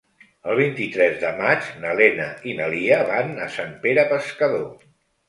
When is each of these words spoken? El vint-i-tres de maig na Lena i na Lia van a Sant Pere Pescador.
El 0.51 0.55
vint-i-tres 0.59 1.19
de 1.23 1.33
maig 1.41 1.67
na 1.83 1.91
Lena 1.99 2.25
i 2.53 2.55
na 2.61 2.71
Lia 2.75 2.97
van 3.11 3.29
a 3.45 3.47
Sant 3.59 3.77
Pere 3.85 4.07
Pescador. 4.15 4.65